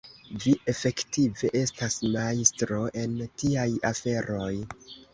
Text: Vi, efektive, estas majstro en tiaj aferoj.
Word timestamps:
Vi, 0.43 0.53
efektive, 0.71 1.51
estas 1.61 1.99
majstro 2.17 2.83
en 3.05 3.17
tiaj 3.45 3.71
aferoj. 3.95 4.53